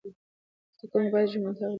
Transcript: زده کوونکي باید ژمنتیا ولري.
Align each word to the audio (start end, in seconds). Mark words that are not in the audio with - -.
زده 0.75 0.85
کوونکي 0.91 1.11
باید 1.13 1.31
ژمنتیا 1.33 1.65
ولري. 1.65 1.69